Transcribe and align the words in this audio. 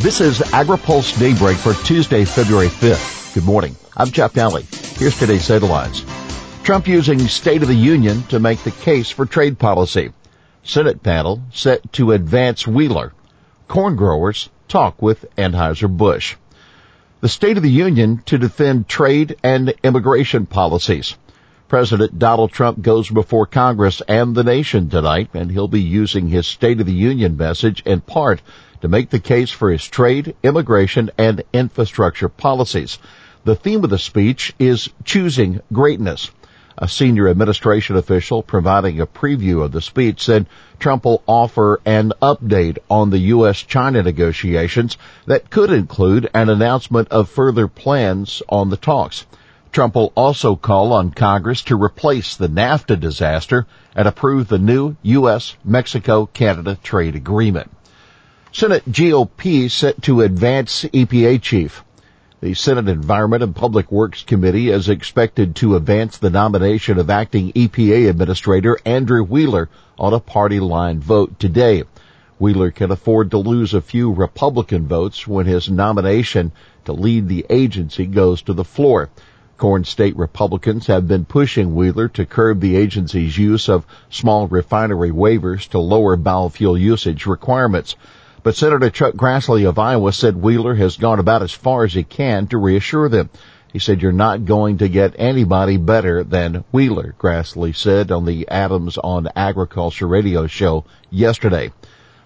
This 0.00 0.22
is 0.22 0.38
AgriPulse 0.38 1.18
Daybreak 1.18 1.58
for 1.58 1.74
Tuesday, 1.74 2.24
February 2.24 2.68
5th. 2.68 3.34
Good 3.34 3.44
morning. 3.44 3.76
I'm 3.94 4.10
Jeff 4.10 4.32
Nalley. 4.32 4.64
Here's 4.98 5.18
today's 5.18 5.46
headlines. 5.46 6.06
Trump 6.62 6.88
using 6.88 7.18
State 7.28 7.60
of 7.60 7.68
the 7.68 7.74
Union 7.74 8.22
to 8.28 8.40
make 8.40 8.60
the 8.60 8.70
case 8.70 9.10
for 9.10 9.26
trade 9.26 9.58
policy. 9.58 10.14
Senate 10.62 11.02
panel 11.02 11.42
set 11.52 11.92
to 11.92 12.12
advance 12.12 12.66
Wheeler. 12.66 13.12
Corn 13.68 13.94
growers 13.94 14.48
talk 14.68 15.02
with 15.02 15.26
Anheuser-Busch. 15.36 16.36
The 17.20 17.28
State 17.28 17.58
of 17.58 17.62
the 17.62 17.68
Union 17.68 18.22
to 18.24 18.38
defend 18.38 18.88
trade 18.88 19.36
and 19.42 19.74
immigration 19.82 20.46
policies. 20.46 21.18
President 21.68 22.18
Donald 22.18 22.52
Trump 22.52 22.80
goes 22.80 23.10
before 23.10 23.44
Congress 23.44 24.00
and 24.08 24.34
the 24.34 24.44
nation 24.44 24.88
tonight, 24.88 25.28
and 25.34 25.52
he'll 25.52 25.68
be 25.68 25.82
using 25.82 26.28
his 26.28 26.46
State 26.46 26.80
of 26.80 26.86
the 26.86 26.92
Union 26.92 27.36
message 27.36 27.82
in 27.84 28.00
part 28.00 28.40
to 28.80 28.88
make 28.88 29.10
the 29.10 29.20
case 29.20 29.50
for 29.50 29.70
his 29.70 29.86
trade, 29.86 30.34
immigration, 30.42 31.10
and 31.18 31.42
infrastructure 31.52 32.28
policies. 32.28 32.98
The 33.44 33.54
theme 33.56 33.84
of 33.84 33.90
the 33.90 33.98
speech 33.98 34.52
is 34.58 34.90
choosing 35.04 35.60
greatness. 35.72 36.30
A 36.76 36.88
senior 36.88 37.28
administration 37.28 37.96
official 37.96 38.42
providing 38.42 39.00
a 39.00 39.06
preview 39.06 39.62
of 39.62 39.72
the 39.72 39.82
speech 39.82 40.22
said 40.22 40.46
Trump 40.78 41.04
will 41.04 41.22
offer 41.26 41.80
an 41.84 42.12
update 42.22 42.78
on 42.88 43.10
the 43.10 43.18
U.S.-China 43.18 44.02
negotiations 44.02 44.96
that 45.26 45.50
could 45.50 45.70
include 45.70 46.30
an 46.32 46.48
announcement 46.48 47.08
of 47.08 47.28
further 47.28 47.68
plans 47.68 48.42
on 48.48 48.70
the 48.70 48.78
talks. 48.78 49.26
Trump 49.72 49.94
will 49.94 50.12
also 50.16 50.56
call 50.56 50.92
on 50.92 51.10
Congress 51.10 51.62
to 51.64 51.76
replace 51.76 52.36
the 52.36 52.48
NAFTA 52.48 52.98
disaster 52.98 53.66
and 53.94 54.08
approve 54.08 54.48
the 54.48 54.58
new 54.58 54.96
U.S.-Mexico-Canada 55.02 56.78
trade 56.82 57.14
agreement. 57.14 57.70
Senate 58.52 58.82
GOP 58.90 59.70
set 59.70 60.02
to 60.02 60.22
advance 60.22 60.82
EPA 60.82 61.40
chief. 61.40 61.84
The 62.40 62.52
Senate 62.54 62.88
Environment 62.88 63.44
and 63.44 63.54
Public 63.54 63.92
Works 63.92 64.24
Committee 64.24 64.70
is 64.70 64.88
expected 64.88 65.54
to 65.56 65.76
advance 65.76 66.18
the 66.18 66.30
nomination 66.30 66.98
of 66.98 67.10
acting 67.10 67.52
EPA 67.52 68.10
Administrator 68.10 68.76
Andrew 68.84 69.22
Wheeler 69.22 69.68
on 69.96 70.12
a 70.12 70.18
party 70.18 70.58
line 70.58 70.98
vote 70.98 71.38
today. 71.38 71.84
Wheeler 72.40 72.72
can 72.72 72.90
afford 72.90 73.30
to 73.30 73.38
lose 73.38 73.72
a 73.72 73.80
few 73.80 74.12
Republican 74.12 74.88
votes 74.88 75.28
when 75.28 75.46
his 75.46 75.70
nomination 75.70 76.50
to 76.86 76.92
lead 76.92 77.28
the 77.28 77.46
agency 77.48 78.04
goes 78.04 78.42
to 78.42 78.52
the 78.52 78.64
floor. 78.64 79.10
Corn 79.58 79.84
state 79.84 80.16
Republicans 80.16 80.88
have 80.88 81.06
been 81.06 81.24
pushing 81.24 81.76
Wheeler 81.76 82.08
to 82.08 82.26
curb 82.26 82.58
the 82.58 82.74
agency's 82.74 83.38
use 83.38 83.68
of 83.68 83.86
small 84.10 84.48
refinery 84.48 85.12
waivers 85.12 85.68
to 85.68 85.78
lower 85.78 86.16
biofuel 86.16 86.78
usage 86.78 87.26
requirements. 87.26 87.94
But 88.42 88.56
Senator 88.56 88.88
Chuck 88.88 89.14
Grassley 89.14 89.68
of 89.68 89.78
Iowa 89.78 90.12
said 90.12 90.36
Wheeler 90.36 90.74
has 90.74 90.96
gone 90.96 91.18
about 91.18 91.42
as 91.42 91.52
far 91.52 91.84
as 91.84 91.92
he 91.92 92.04
can 92.04 92.46
to 92.46 92.56
reassure 92.56 93.10
them. 93.10 93.28
He 93.70 93.78
said, 93.78 94.00
you're 94.00 94.12
not 94.12 94.46
going 94.46 94.78
to 94.78 94.88
get 94.88 95.14
anybody 95.18 95.76
better 95.76 96.24
than 96.24 96.64
Wheeler, 96.72 97.14
Grassley 97.18 97.76
said 97.76 98.10
on 98.10 98.24
the 98.24 98.48
Adams 98.48 98.96
on 98.96 99.28
Agriculture 99.36 100.08
radio 100.08 100.46
show 100.46 100.86
yesterday. 101.10 101.70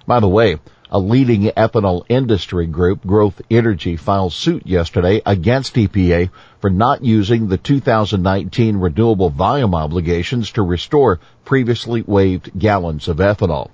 By 0.07 0.21
the 0.21 0.29
way, 0.29 0.59
a 0.89 1.01
leading 1.01 1.43
ethanol 1.43 2.05
industry 2.09 2.67
group, 2.67 3.05
Growth 3.05 3.43
Energy, 3.51 3.97
filed 3.97 4.33
suit 4.33 4.65
yesterday 4.67 5.21
against 5.27 5.75
EPA 5.75 6.31
for 6.61 6.71
not 6.71 7.05
using 7.05 7.49
the 7.49 7.59
2019 7.59 8.77
renewable 8.77 9.31
volume 9.31 9.75
obligations 9.75 10.53
to 10.53 10.63
restore 10.63 11.19
previously 11.45 12.03
waived 12.03 12.57
gallons 12.57 13.09
of 13.09 13.17
ethanol. 13.17 13.71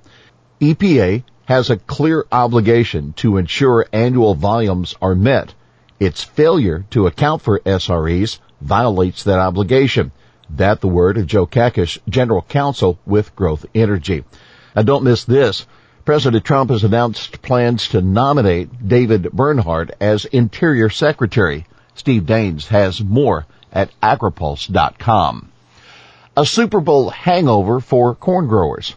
EPA 0.61 1.23
has 1.51 1.69
a 1.69 1.77
clear 1.77 2.25
obligation 2.31 3.13
to 3.15 3.37
ensure 3.37 3.85
annual 3.93 4.37
volumes 4.37 4.95
are 5.03 5.17
met. 5.17 5.53
Its 5.99 6.23
failure 6.23 6.85
to 6.91 7.09
account 7.09 7.43
for 7.43 7.59
SREs 7.67 8.39
violates 8.61 9.25
that 9.25 9.41
obligation. 9.41 10.13
That 10.49 10.81
the 10.81 10.87
word 10.87 11.19
of 11.19 11.27
Joe 11.27 11.47
Kakish, 11.47 11.99
General 12.09 12.43
Counsel 12.43 13.01
with 13.05 13.35
Growth 13.35 13.67
Energy. 13.75 14.23
And 14.77 14.87
don't 14.87 15.03
miss 15.03 15.25
this. 15.25 15.67
President 16.05 16.45
Trump 16.45 16.71
has 16.71 16.85
announced 16.85 17.43
plans 17.43 17.89
to 17.89 18.01
nominate 18.01 18.87
David 18.87 19.33
Bernhardt 19.33 19.91
as 20.01 20.27
Interior 20.27 20.89
Secretary. 20.89 21.67
Steve 21.97 22.27
Davies 22.27 22.69
has 22.69 23.03
more 23.03 23.45
at 23.73 23.91
agripulse.com. 24.01 25.51
A 26.37 26.47
Super 26.47 26.79
Bowl 26.79 27.11
hangover 27.11 27.81
for 27.81 28.15
corn 28.15 28.47
growers. 28.47 28.95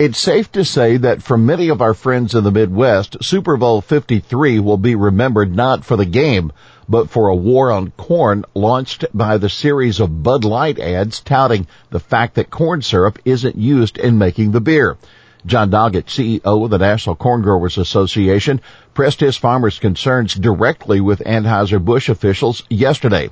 It's 0.00 0.18
safe 0.18 0.50
to 0.52 0.64
say 0.64 0.96
that 0.96 1.22
for 1.22 1.36
many 1.36 1.68
of 1.68 1.82
our 1.82 1.92
friends 1.92 2.34
in 2.34 2.42
the 2.42 2.50
Midwest, 2.50 3.22
Super 3.22 3.58
Bowl 3.58 3.82
53 3.82 4.58
will 4.58 4.78
be 4.78 4.94
remembered 4.94 5.54
not 5.54 5.84
for 5.84 5.94
the 5.94 6.06
game, 6.06 6.52
but 6.88 7.10
for 7.10 7.28
a 7.28 7.36
war 7.36 7.70
on 7.70 7.90
corn 7.98 8.46
launched 8.54 9.04
by 9.12 9.36
the 9.36 9.50
series 9.50 10.00
of 10.00 10.22
Bud 10.22 10.42
Light 10.42 10.78
ads 10.78 11.20
touting 11.20 11.66
the 11.90 12.00
fact 12.00 12.36
that 12.36 12.48
corn 12.48 12.80
syrup 12.80 13.18
isn't 13.26 13.58
used 13.58 13.98
in 13.98 14.16
making 14.16 14.52
the 14.52 14.60
beer. 14.62 14.96
Jon 15.44 15.70
Doggett, 15.70 16.06
CEO 16.06 16.64
of 16.64 16.70
the 16.70 16.78
National 16.78 17.14
Corn 17.14 17.42
Growers 17.42 17.76
Association, 17.76 18.62
pressed 18.94 19.20
his 19.20 19.36
farmers' 19.36 19.78
concerns 19.78 20.32
directly 20.32 21.02
with 21.02 21.20
Anheuser-Busch 21.26 22.08
officials 22.08 22.62
yesterday. 22.70 23.28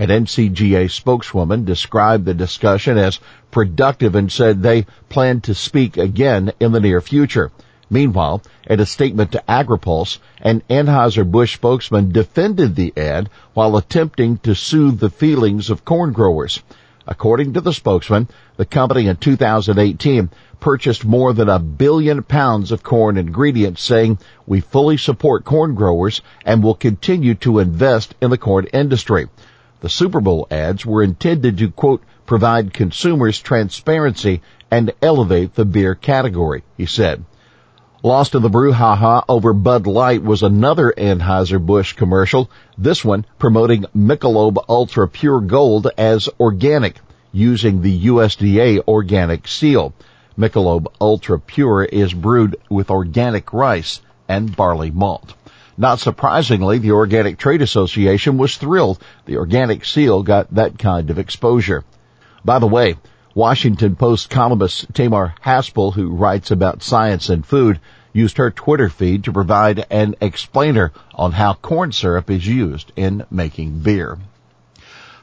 An 0.00 0.10
NCGA 0.10 0.88
spokeswoman 0.92 1.64
described 1.64 2.24
the 2.24 2.32
discussion 2.32 2.96
as 2.96 3.18
productive 3.50 4.14
and 4.14 4.30
said 4.30 4.62
they 4.62 4.86
plan 5.08 5.40
to 5.40 5.56
speak 5.56 5.96
again 5.96 6.52
in 6.60 6.70
the 6.70 6.78
near 6.78 7.00
future. 7.00 7.50
Meanwhile, 7.90 8.42
in 8.70 8.78
a 8.78 8.86
statement 8.86 9.32
to 9.32 9.42
AgriPulse, 9.48 10.18
an 10.40 10.62
Anheuser-Busch 10.70 11.54
spokesman 11.54 12.12
defended 12.12 12.76
the 12.76 12.92
ad 12.96 13.28
while 13.54 13.76
attempting 13.76 14.36
to 14.44 14.54
soothe 14.54 15.00
the 15.00 15.10
feelings 15.10 15.68
of 15.68 15.84
corn 15.84 16.12
growers. 16.12 16.62
According 17.04 17.54
to 17.54 17.60
the 17.60 17.72
spokesman, 17.72 18.28
the 18.56 18.66
company 18.66 19.08
in 19.08 19.16
2018 19.16 20.30
purchased 20.60 21.04
more 21.04 21.32
than 21.32 21.48
a 21.48 21.58
billion 21.58 22.22
pounds 22.22 22.70
of 22.70 22.84
corn 22.84 23.16
ingredients 23.16 23.82
saying, 23.82 24.18
we 24.46 24.60
fully 24.60 24.96
support 24.96 25.44
corn 25.44 25.74
growers 25.74 26.20
and 26.44 26.62
will 26.62 26.74
continue 26.74 27.34
to 27.34 27.58
invest 27.58 28.14
in 28.20 28.30
the 28.30 28.38
corn 28.38 28.66
industry. 28.66 29.26
The 29.80 29.88
Super 29.88 30.20
Bowl 30.20 30.48
ads 30.50 30.84
were 30.84 31.04
intended 31.04 31.58
to, 31.58 31.70
quote, 31.70 32.02
provide 32.26 32.74
consumers 32.74 33.38
transparency 33.38 34.42
and 34.70 34.92
elevate 35.00 35.54
the 35.54 35.64
beer 35.64 35.94
category, 35.94 36.64
he 36.76 36.84
said. 36.84 37.24
Lost 38.02 38.34
in 38.34 38.42
the 38.42 38.50
brouhaha 38.50 39.24
over 39.28 39.52
Bud 39.52 39.86
Light 39.86 40.22
was 40.22 40.42
another 40.42 40.92
Anheuser-Busch 40.96 41.94
commercial, 41.94 42.50
this 42.76 43.04
one 43.04 43.24
promoting 43.38 43.86
Michelob 43.96 44.64
Ultra 44.68 45.08
Pure 45.08 45.42
Gold 45.42 45.88
as 45.96 46.28
organic, 46.38 46.96
using 47.32 47.82
the 47.82 48.06
USDA 48.06 48.86
organic 48.86 49.48
seal. 49.48 49.94
Michelob 50.36 50.86
Ultra 51.00 51.40
Pure 51.40 51.84
is 51.84 52.14
brewed 52.14 52.56
with 52.68 52.90
organic 52.90 53.52
rice 53.52 54.00
and 54.28 54.54
barley 54.56 54.90
malt. 54.90 55.34
Not 55.80 56.00
surprisingly, 56.00 56.78
the 56.78 56.90
Organic 56.90 57.38
Trade 57.38 57.62
Association 57.62 58.36
was 58.36 58.56
thrilled 58.56 58.98
the 59.26 59.36
organic 59.36 59.84
seal 59.84 60.24
got 60.24 60.52
that 60.54 60.76
kind 60.76 61.08
of 61.08 61.20
exposure. 61.20 61.84
By 62.44 62.58
the 62.58 62.66
way, 62.66 62.96
Washington 63.32 63.94
Post 63.94 64.28
columnist 64.28 64.92
Tamar 64.92 65.34
Haspel, 65.44 65.94
who 65.94 66.08
writes 66.08 66.50
about 66.50 66.82
science 66.82 67.28
and 67.28 67.46
food, 67.46 67.78
used 68.12 68.38
her 68.38 68.50
Twitter 68.50 68.88
feed 68.88 69.22
to 69.22 69.32
provide 69.32 69.86
an 69.88 70.16
explainer 70.20 70.90
on 71.14 71.30
how 71.30 71.54
corn 71.54 71.92
syrup 71.92 72.28
is 72.28 72.44
used 72.44 72.90
in 72.96 73.24
making 73.30 73.78
beer. 73.78 74.18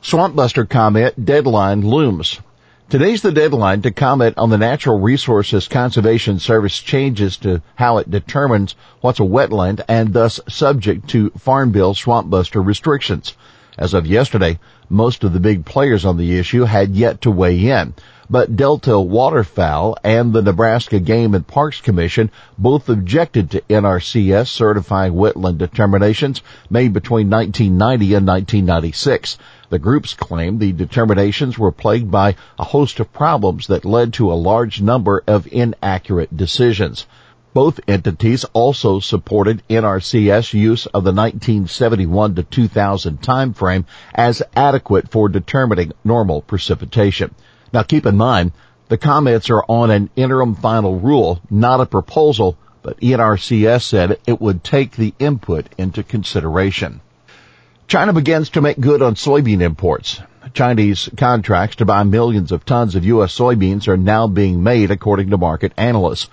Swampbuster 0.01 0.69
comment 0.69 1.25
deadline 1.25 1.81
looms. 1.81 2.39
Today's 2.87 3.23
the 3.23 3.31
deadline 3.31 3.81
to 3.81 3.89
comment 3.89 4.37
on 4.37 4.51
the 4.51 4.59
Natural 4.59 4.99
Resources 4.99 5.67
Conservation 5.67 6.37
Service 6.37 6.79
changes 6.79 7.35
to 7.37 7.63
how 7.73 7.97
it 7.97 8.11
determines 8.11 8.75
what's 9.01 9.19
a 9.19 9.23
wetland 9.23 9.83
and 9.87 10.13
thus 10.13 10.39
subject 10.47 11.07
to 11.09 11.31
Farm 11.31 11.71
Bill 11.71 11.95
swamp 11.95 12.29
buster 12.29 12.61
restrictions. 12.61 13.33
As 13.77 13.93
of 13.93 14.07
yesterday, 14.07 14.57
most 14.89 15.25
of 15.25 15.33
the 15.33 15.39
big 15.41 15.65
players 15.65 16.05
on 16.05 16.15
the 16.15 16.37
issue 16.37 16.63
had 16.63 16.95
yet 16.95 17.19
to 17.21 17.31
weigh 17.31 17.59
in, 17.59 17.93
but 18.29 18.55
Delta 18.55 18.97
Waterfowl 18.97 19.97
and 20.01 20.31
the 20.31 20.41
Nebraska 20.41 20.99
Game 20.99 21.35
and 21.35 21.45
Parks 21.45 21.81
Commission 21.81 22.31
both 22.57 22.87
objected 22.87 23.51
to 23.51 23.61
NRCS 23.69 24.47
certifying 24.47 25.13
wetland 25.13 25.57
determinations 25.57 26.41
made 26.69 26.93
between 26.93 27.29
1990 27.29 28.13
and 28.13 28.25
1996. 28.25 29.37
The 29.69 29.79
groups 29.79 30.13
claim 30.13 30.57
the 30.57 30.71
determinations 30.71 31.59
were 31.59 31.73
plagued 31.73 32.09
by 32.09 32.35
a 32.57 32.63
host 32.63 33.01
of 33.01 33.11
problems 33.11 33.67
that 33.67 33.83
led 33.83 34.13
to 34.13 34.31
a 34.31 34.35
large 34.35 34.81
number 34.81 35.21
of 35.27 35.47
inaccurate 35.51 36.37
decisions. 36.37 37.05
Both 37.55 37.79
entities 37.87 38.43
also 38.51 38.99
supported 38.99 39.63
NRCS 39.69 40.53
use 40.53 40.87
of 40.87 41.05
the 41.05 41.13
1971 41.13 42.35
to 42.35 42.43
2000 42.43 43.21
timeframe 43.21 43.85
as 44.13 44.43
adequate 44.57 45.09
for 45.09 45.29
determining 45.29 45.93
normal 46.03 46.41
precipitation. 46.41 47.33
Now 47.71 47.83
keep 47.83 48.05
in 48.05 48.17
mind, 48.17 48.51
the 48.89 48.97
comments 48.97 49.49
are 49.49 49.63
on 49.69 49.89
an 49.89 50.09
interim 50.17 50.55
final 50.55 50.99
rule, 50.99 51.39
not 51.49 51.79
a 51.79 51.85
proposal, 51.85 52.57
but 52.83 52.99
NRCS 52.99 53.83
said 53.83 54.19
it 54.27 54.41
would 54.41 54.61
take 54.61 54.97
the 54.97 55.13
input 55.17 55.67
into 55.77 56.03
consideration. 56.03 56.99
China 57.87 58.11
begins 58.11 58.49
to 58.49 58.61
make 58.61 58.81
good 58.81 59.01
on 59.01 59.15
soybean 59.15 59.61
imports. 59.61 60.19
Chinese 60.53 61.07
contracts 61.15 61.77
to 61.77 61.85
buy 61.85 62.03
millions 62.03 62.51
of 62.51 62.65
tons 62.65 62.95
of 62.95 63.05
U.S. 63.05 63.33
soybeans 63.33 63.87
are 63.87 63.95
now 63.95 64.27
being 64.27 64.61
made 64.61 64.91
according 64.91 65.29
to 65.29 65.37
market 65.37 65.71
analysts. 65.77 66.27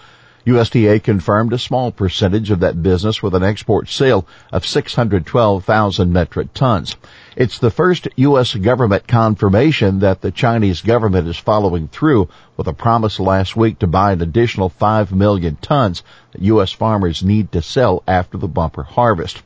USDA 0.44 1.00
confirmed 1.02 1.52
a 1.52 1.58
small 1.58 1.92
percentage 1.92 2.50
of 2.50 2.60
that 2.60 2.82
business 2.82 3.22
with 3.22 3.34
an 3.36 3.44
export 3.44 3.88
sale 3.88 4.26
of 4.50 4.66
612,000 4.66 6.12
metric 6.12 6.52
tons. 6.52 6.96
It's 7.36 7.60
the 7.60 7.70
first 7.70 8.08
U.S. 8.16 8.54
government 8.56 9.06
confirmation 9.06 10.00
that 10.00 10.20
the 10.20 10.32
Chinese 10.32 10.80
government 10.80 11.28
is 11.28 11.36
following 11.36 11.86
through 11.86 12.28
with 12.56 12.66
a 12.66 12.72
promise 12.72 13.20
last 13.20 13.54
week 13.54 13.78
to 13.78 13.86
buy 13.86 14.10
an 14.10 14.20
additional 14.20 14.68
5 14.68 15.12
million 15.12 15.56
tons 15.62 16.02
that 16.32 16.42
U.S. 16.42 16.72
farmers 16.72 17.22
need 17.22 17.52
to 17.52 17.62
sell 17.62 18.02
after 18.08 18.36
the 18.36 18.48
bumper 18.48 18.82
harvest. 18.82 19.42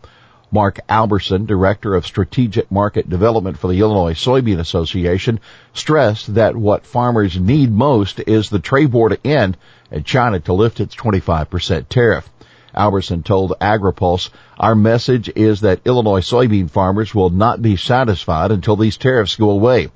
Mark 0.50 0.80
Albertson, 0.88 1.44
Director 1.46 1.94
of 1.94 2.06
Strategic 2.06 2.70
Market 2.70 3.08
Development 3.10 3.58
for 3.58 3.68
the 3.68 3.80
Illinois 3.80 4.14
Soybean 4.14 4.58
Association, 4.58 5.40
stressed 5.74 6.34
that 6.34 6.56
what 6.56 6.86
farmers 6.86 7.38
need 7.38 7.72
most 7.72 8.20
is 8.20 8.48
the 8.48 8.58
trade 8.58 8.92
war 8.92 9.08
to 9.08 9.26
end 9.26 9.56
and 9.90 10.04
China 10.04 10.40
to 10.40 10.52
lift 10.52 10.80
its 10.80 10.94
25% 10.94 11.88
tariff. 11.88 12.28
Albertson 12.74 13.22
told 13.22 13.54
AgriPulse, 13.60 14.28
our 14.58 14.74
message 14.74 15.30
is 15.34 15.62
that 15.62 15.80
Illinois 15.84 16.20
soybean 16.20 16.70
farmers 16.70 17.14
will 17.14 17.30
not 17.30 17.62
be 17.62 17.76
satisfied 17.76 18.52
until 18.52 18.76
these 18.76 18.96
tariffs 18.96 19.36
go 19.36 19.50
away. 19.50 19.88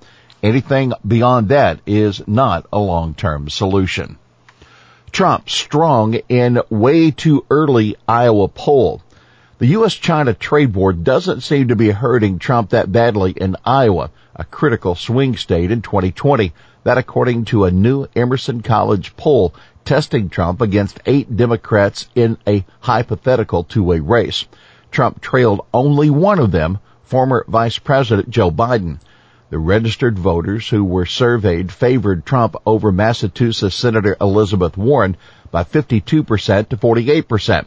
Anything 0.42 0.94
beyond 1.06 1.50
that 1.50 1.80
is 1.86 2.26
not 2.26 2.66
a 2.72 2.78
long-term 2.78 3.50
solution. 3.50 4.16
Trump 5.12 5.50
strong 5.50 6.14
in 6.28 6.60
way 6.70 7.10
too 7.10 7.44
early 7.50 7.96
Iowa 8.08 8.48
poll. 8.48 9.02
The 9.60 9.66
U.S.-China 9.66 10.38
trade 10.38 10.74
war 10.74 10.94
doesn't 10.94 11.42
seem 11.42 11.68
to 11.68 11.76
be 11.76 11.90
hurting 11.90 12.38
Trump 12.38 12.70
that 12.70 12.90
badly 12.90 13.32
in 13.32 13.56
Iowa, 13.62 14.10
a 14.34 14.44
critical 14.44 14.94
swing 14.94 15.36
state 15.36 15.70
in 15.70 15.82
2020. 15.82 16.54
That 16.84 16.96
according 16.96 17.44
to 17.44 17.66
a 17.66 17.70
new 17.70 18.06
Emerson 18.16 18.62
College 18.62 19.14
poll 19.18 19.54
testing 19.84 20.30
Trump 20.30 20.62
against 20.62 21.00
eight 21.04 21.36
Democrats 21.36 22.08
in 22.14 22.38
a 22.46 22.64
hypothetical 22.80 23.64
two-way 23.64 24.00
race. 24.00 24.46
Trump 24.90 25.20
trailed 25.20 25.66
only 25.74 26.08
one 26.08 26.38
of 26.38 26.52
them, 26.52 26.78
former 27.02 27.44
Vice 27.46 27.78
President 27.78 28.30
Joe 28.30 28.50
Biden. 28.50 28.98
The 29.50 29.58
registered 29.58 30.18
voters 30.18 30.70
who 30.70 30.84
were 30.84 31.04
surveyed 31.04 31.70
favored 31.70 32.24
Trump 32.24 32.56
over 32.64 32.90
Massachusetts 32.90 33.76
Senator 33.76 34.16
Elizabeth 34.22 34.78
Warren 34.78 35.18
by 35.50 35.64
52% 35.64 36.06
to 36.70 36.76
48%. 36.78 37.66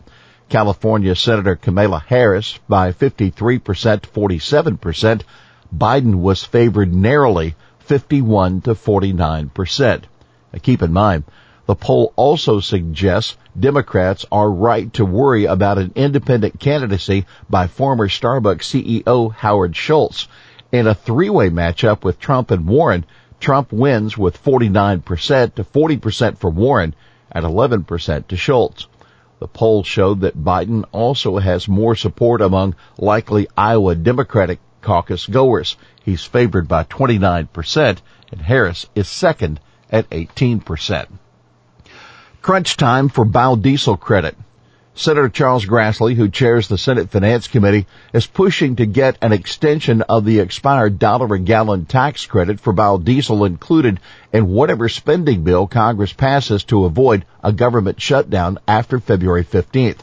California 0.50 1.16
Senator 1.16 1.56
Kamala 1.56 2.00
Harris 2.00 2.60
by 2.68 2.92
53% 2.92 4.02
to 4.02 4.10
47%. 4.10 5.22
Biden 5.76 6.16
was 6.16 6.44
favored 6.44 6.94
narrowly 6.94 7.56
51 7.80 8.62
to 8.62 8.76
49%. 8.76 10.04
Now 10.54 10.60
keep 10.62 10.82
in 10.82 10.94
mind, 10.94 11.24
the 11.66 11.76
poll 11.76 12.14
also 12.16 12.60
suggests 12.60 13.38
Democrats 13.58 14.26
are 14.32 14.50
right 14.50 14.92
to 14.94 15.06
worry 15.06 15.46
about 15.46 15.78
an 15.78 15.94
independent 15.96 16.60
candidacy 16.60 17.26
by 17.50 17.68
former 17.68 18.08
Starbucks 18.08 18.64
CEO 18.64 19.34
Howard 19.34 19.76
Schultz. 19.76 20.28
In 20.72 20.88
a 20.88 20.94
three-way 20.94 21.50
matchup 21.50 22.04
with 22.04 22.20
Trump 22.20 22.52
and 22.52 22.68
Warren, 22.68 23.06
Trump 23.40 23.72
wins 23.72 24.18
with 24.18 24.44
49% 24.44 25.56
to 25.56 25.64
40% 25.64 26.38
for 26.38 26.50
Warren 26.50 26.96
and 27.32 27.46
11% 27.46 28.28
to 28.28 28.38
Schultz. 28.38 28.88
The 29.40 29.48
poll 29.48 29.84
showed 29.84 30.22
that 30.22 30.44
Biden 30.44 30.86
also 30.92 31.38
has 31.38 31.68
more 31.68 31.96
support 31.96 32.42
among 32.42 32.76
likely 32.98 33.48
Iowa 33.58 33.96
Democratic 33.96 34.60
caucus 34.82 35.26
goers. 35.26 35.76
He's 36.04 36.24
favored 36.24 36.68
by 36.68 36.84
29% 36.84 37.98
and 38.32 38.42
Harris 38.42 38.86
is 38.96 39.08
second 39.08 39.60
at 39.92 40.10
18%. 40.10 41.08
Crunch 42.42 42.78
time 42.78 43.10
for 43.10 43.26
biodiesel 43.26 44.00
credit. 44.00 44.36
Senator 44.96 45.28
Charles 45.28 45.66
Grassley, 45.66 46.14
who 46.14 46.30
chairs 46.30 46.68
the 46.68 46.78
Senate 46.78 47.10
Finance 47.10 47.48
Committee, 47.48 47.88
is 48.14 48.28
pushing 48.28 48.76
to 48.76 48.86
get 48.86 49.18
an 49.24 49.32
extension 49.32 50.04
of 50.04 50.24
the 50.24 50.40
expired 50.40 51.00
dollar 51.00 51.34
a 51.34 51.40
gallon 51.40 51.86
tax 51.86 52.28
credit 52.28 52.60
for 52.60 52.76
biodiesel 52.76 53.48
included 53.48 54.00
in 54.32 54.50
whatever 54.50 54.88
spending 54.88 55.44
bill 55.44 55.66
Congress 55.66 56.14
passes 56.14 56.64
to 56.66 56.86
avoid 56.86 57.26
a 57.44 57.52
government 57.52 58.00
shutdown 58.00 58.60
after 58.68 59.00
February 59.00 59.44
15th. 59.44 60.02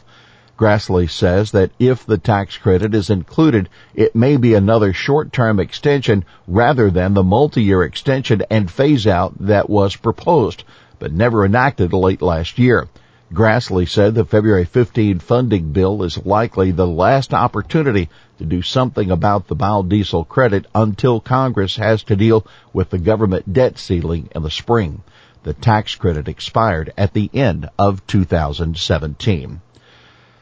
Grassley 0.59 1.09
says 1.09 1.51
that 1.51 1.71
if 1.79 2.05
the 2.05 2.17
tax 2.17 2.57
credit 2.57 2.93
is 2.93 3.09
included, 3.09 3.69
it 3.95 4.13
may 4.13 4.35
be 4.35 4.55
another 4.55 4.91
short-term 4.91 5.61
extension 5.61 6.25
rather 6.49 6.89
than 6.91 7.13
the 7.13 7.23
multi-year 7.23 7.81
extension 7.83 8.43
and 8.49 8.69
phase 8.69 9.07
out 9.07 9.33
that 9.39 9.69
was 9.69 9.95
proposed 9.95 10.65
but 10.99 11.13
never 11.13 11.45
enacted 11.45 11.93
late 11.93 12.21
last 12.21 12.59
year. 12.59 12.89
Grassley 13.33 13.87
said 13.87 14.13
the 14.13 14.25
February 14.25 14.65
15 14.65 15.19
funding 15.19 15.71
bill 15.71 16.03
is 16.03 16.25
likely 16.25 16.71
the 16.71 16.85
last 16.85 17.33
opportunity 17.33 18.09
to 18.37 18.43
do 18.43 18.61
something 18.61 19.09
about 19.09 19.47
the 19.47 19.55
biodiesel 19.55 20.27
credit 20.27 20.65
until 20.75 21.21
Congress 21.21 21.77
has 21.77 22.03
to 22.03 22.17
deal 22.17 22.45
with 22.73 22.89
the 22.89 22.99
government 22.99 23.53
debt 23.53 23.79
ceiling 23.79 24.27
in 24.35 24.43
the 24.43 24.51
spring. 24.51 25.01
The 25.43 25.53
tax 25.53 25.95
credit 25.95 26.27
expired 26.27 26.91
at 26.97 27.13
the 27.13 27.29
end 27.33 27.69
of 27.79 28.05
2017. 28.05 29.61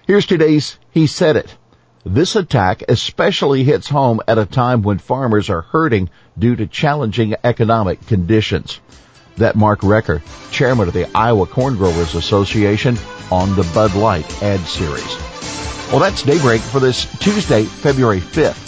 Here's 0.07 0.25
today's 0.25 0.79
He 0.89 1.05
Said 1.05 1.35
It. 1.35 1.55
This 2.03 2.35
attack 2.35 2.81
especially 2.89 3.63
hits 3.65 3.87
home 3.87 4.19
at 4.27 4.39
a 4.39 4.47
time 4.47 4.81
when 4.81 4.97
farmers 4.97 5.51
are 5.51 5.61
hurting 5.61 6.09
due 6.39 6.55
to 6.55 6.65
challenging 6.65 7.35
economic 7.43 8.07
conditions 8.07 8.79
that 9.39 9.55
Mark 9.55 9.81
Recker, 9.81 10.21
chairman 10.51 10.87
of 10.87 10.93
the 10.93 11.09
Iowa 11.15 11.45
Corn 11.45 11.75
Growers 11.75 12.15
Association, 12.15 12.97
on 13.31 13.55
the 13.55 13.69
Bud 13.73 13.95
Light 13.95 14.43
ad 14.43 14.59
series. 14.61 15.17
Well, 15.89 15.99
that's 15.99 16.23
Daybreak 16.23 16.61
for 16.61 16.79
this 16.79 17.05
Tuesday, 17.17 17.63
February 17.63 18.19
5th. 18.19 18.67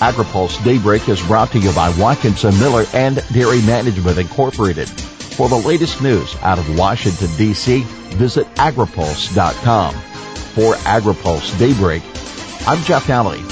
AgriPulse 0.00 0.62
Daybreak 0.64 1.08
is 1.08 1.22
brought 1.26 1.52
to 1.52 1.58
you 1.58 1.72
by 1.72 1.94
Watkinson 1.98 2.58
Miller 2.58 2.84
and 2.92 3.22
Dairy 3.32 3.62
Management 3.62 4.18
Incorporated. 4.18 4.88
For 4.88 5.48
the 5.48 5.56
latest 5.56 6.02
news 6.02 6.34
out 6.42 6.58
of 6.58 6.78
Washington, 6.78 7.28
D.C., 7.36 7.82
visit 8.16 8.46
agripulse.com. 8.56 9.94
For 9.94 10.74
AgriPulse 10.74 11.58
Daybreak, 11.58 12.02
I'm 12.66 12.82
Jeff 12.84 13.06
Nalley. 13.06 13.51